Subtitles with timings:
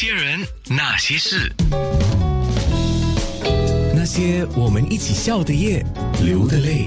[0.00, 1.52] 些人，那些事，
[3.92, 5.84] 那些我们一起笑的夜，
[6.22, 6.86] 流的泪。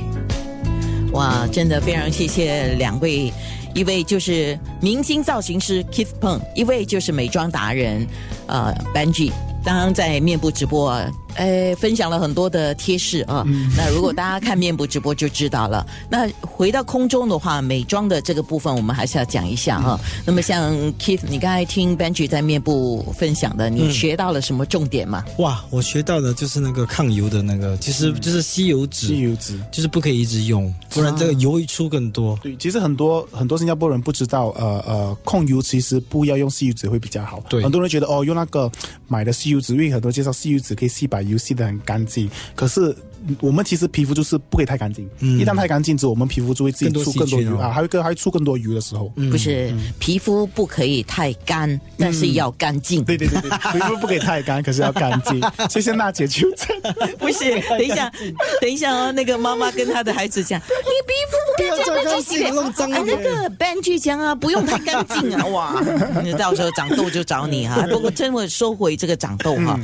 [1.11, 3.29] 哇，真的非常谢谢两位，
[3.75, 8.07] 一位就是明星造型师 Keith Peng，一位就是美妆达人
[8.47, 9.29] 呃 Benji。
[9.61, 13.45] 刚刚在面部直播啊，呃，分享了很多的贴士啊。
[13.77, 15.85] 那如果大家看面部直播就知道了。
[16.09, 19.99] 那回到空中的话，美妆的这个部分我们还是要讲一下哈。
[20.25, 25.23] 那么像 Keith，你刚才听 Benji 在面部分享的，你学到了什么重点吗？
[25.37, 32.37] 哇，我学到的就是那个抗油的那个，其实就是吸油纸，吸油纸就是不可以一直用，不然这个油会出更多。
[32.41, 37.41] 对，其实很多很多新加坡人不知道，呃呃，控油其实不要用吸油纸会比较好。
[37.49, 38.71] 对很多人觉得哦，用那个
[39.07, 42.95] 买的吸油纸，因为很多介绍吸油纸可以吸把油吸得很干净，可是。
[43.39, 49.09] 我们其实皮肤就是不可以太干净，嗯一旦太干净之后，我们皮肤就会自己更多出更多油啊，还会更还会出更多油的时候。
[49.29, 53.03] 不是，皮肤不可以太干，但是要干净。
[53.03, 55.39] 对对对对，皮肤不可以太干，可是要干净。
[55.69, 56.75] 谢谢娜姐纠正。
[57.19, 58.11] 不是，等一下，
[58.59, 65.83] 等一下哦，那个妈妈跟她的孩子讲， 你皮肤不要这样不去洗脸，弄脏啊，那个 Benji 讲啊，不用太干净啊，哇，
[66.23, 67.85] 你到时候长痘就找你哈。
[67.91, 69.79] 不过真的收回这个长痘哈，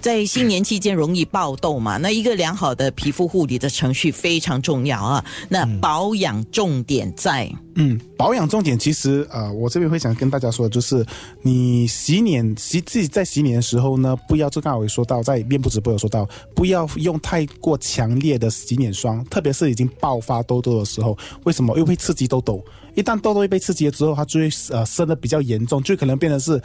[0.00, 5.24] 在新年期间容易爆痘嘛，那一个良好的皮肤护理的程序非常重要啊。
[5.48, 11.04] 那保养重点在嗯，保养重点其实呃，我这边会想跟大家说，的就是
[11.40, 21.74] 你洗脸洗自己在洗脸的时候呢，不要就刚才我也说到，在面部直播有说到，不要用太过强烈的洗脸霜，特别是已经爆发痘痘的时候，为什么？
[21.76, 22.62] 因为会刺激痘痘，
[22.94, 26.60] 一旦痘痘被刺激了之后，它就会呃生的比较严重，就可能变成是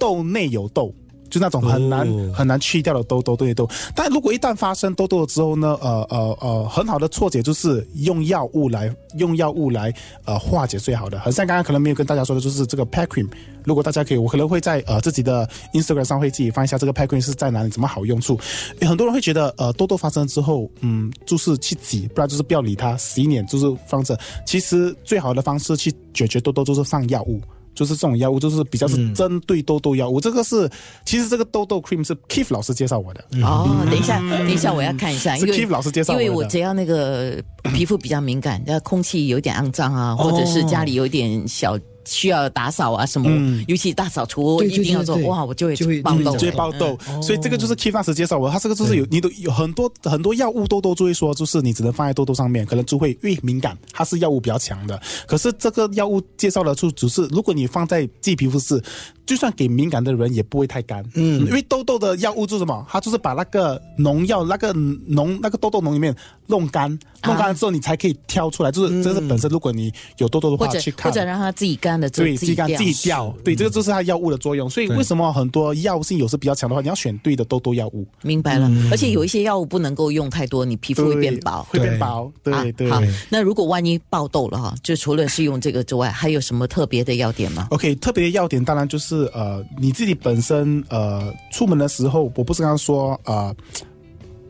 [0.00, 0.92] 痘内有痘。
[1.30, 3.68] 就那种很难、哦很难去掉的痘痘，对痘。
[3.94, 9.92] 但如果一旦发生痘痘了之后呢，呃呃呃，很好的错解就是用药物来用药物来
[10.24, 11.18] 呃化解最好的。
[11.20, 13.28] 很像刚刚可能没有跟大家说的，就是这个 Pack Cream。
[13.64, 18.38] 如果大家可以，我可能会在呃自己的 Instagram 上会自己放一下这个 Pack Cream 是在哪里，怎么好用处。
[18.80, 24.18] 很多人会觉得呃痘痘发生之后，嗯，就是去挤，不然就是不要理它，洗脸就是放着。
[24.46, 27.40] 其实最好的方式去解决痘痘就是放药物。
[27.80, 30.20] 就是这种药物，就是比较是针对痘痘药物。
[30.20, 30.68] 这个是
[31.06, 33.24] 其实这个痘痘 cream 是 Keith 老师介绍我的。
[33.42, 37.42] 哦，等一下，等一下，我要看一下，是因为 Keith 老师介绍的为我只要那个
[37.72, 41.78] 皮肤比较敏感，那空气有点肮脏啊，或者是家里有点小。
[42.10, 43.30] 需要打扫啊什么，
[43.68, 45.22] 尤其大扫除一定要做对。
[45.22, 55.00] 对哇，我就会就会爆痘，就会爆痘，所以这个就是 Keith 当时介绍我的，他这个就是有你都有很多很多药物痘痘就会说，就是你只能放在痘痘上面，可能就会越敏感，它是药物比较强的。
[55.26, 58.82] 可是这个药物介绍的就只是，如果你放在自己皮肤是，
[59.26, 66.14] 就算给敏感的人也不会太干，嗯，因为痘痘的药物就是什么，它就是把那个农药那个脓那个痘痘脓里面
[66.46, 66.90] 弄干，
[67.24, 71.12] 弄干了之后你才可以挑出来，就是这是本身如果你有痘痘的话，或者去看。
[71.12, 74.70] 或者让它自己干对，自己掉自己干自己掉，对，这个就是它药物的作用。
[74.70, 81.66] 所以为什么很多药性有时比较强的话，你要选对的痘痘药物，明白了，而且有一些药物不能够用太多，你皮肤会变薄。
[81.68, 82.90] 会变薄，对啊对。
[82.90, 93.54] 好，那如果万一爆痘了哈，就除了是用这个之外，还有什么特别的要点吗？OK，特别的要点当然就是呃，你自己本身呃，出门的时候，我不是刚刚说呃，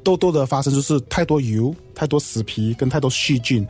[0.03, 3.67] 痘痘的发生就是太多油、太多死皮跟太多细菌，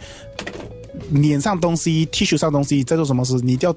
[1.10, 3.76] 脸上东西、T 恤上东西在做什么事，你一定要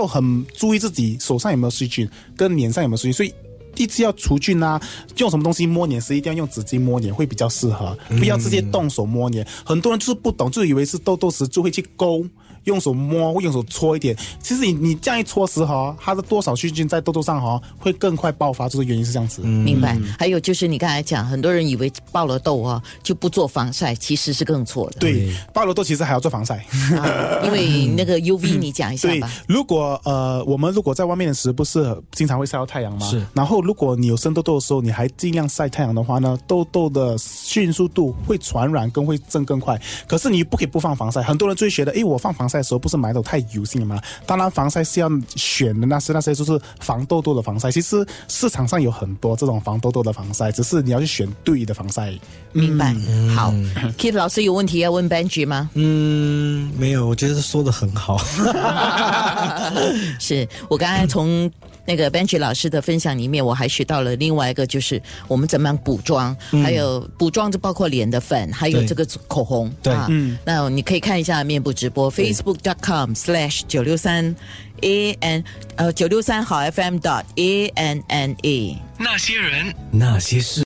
[0.00, 3.32] 要很注意自己手上有没有细菌，跟脸上有没有细菌，所以。
[3.74, 4.78] 第一次要除菌啊，
[5.16, 9.46] 用什么东西摸脸时一定要用纸巾摸脸会比较适合，不要直接动手摸脸。
[9.64, 12.22] 很多人就是不懂，就以为是痘痘时就会去勾，
[12.64, 14.16] 用手摸或用手搓一点。
[14.40, 19.42] 其实你你这样一搓时哈，它的多少细菌在痘痘上哈会更快爆发，就是原因是这样子。
[19.42, 19.98] 明白。
[20.18, 24.98] 还有就是你刚才讲，很多人以为爆了痘啊就不做防晒，其实是更错的。
[25.00, 26.56] 对，爆了痘其实还要做防晒。
[26.96, 33.06] 啊，因为那个 UV 你讲一下对。，如果呃，我们如果在外面的时候，不是经常会晒到太阳吗？
[33.08, 33.24] 是。
[33.34, 39.80] 然后，如果你有生痘痘的时候，你还尽量晒太阳的话呢，痘痘的迅速度会传染更会增更快。
[40.06, 44.00] 可是你不可以不放防晒，很多人就会觉得，诶，我放防晒的时候不是买的太油性了吗？
[44.26, 47.70] 当然，防晒是要选的那是那些就是防痘痘的防晒。
[47.70, 52.12] 其实市场上有很多这种防痘痘的防晒，只是你要去选对的防晒。
[52.52, 52.94] 明白。
[53.34, 53.52] 好
[53.98, 55.70] ，Kit 老师有问题要问 Benji 吗？
[55.74, 58.18] 嗯，没有，我觉得说的很好。
[60.18, 61.50] 是我刚才从
[61.84, 69.72] 那个 Benji 老师的分享里面，我还学到了另外一个，就是我们怎么样补妆，还有补妆就包括脸的粉，还有这个口红。
[69.82, 74.34] 对啊，嗯那你可以看一下面部直播，facebook.com/slash 九六三
[74.82, 75.44] a n
[75.76, 78.76] 呃九六三好 FM dot a n n a。
[78.98, 80.60] 那些人，那些事。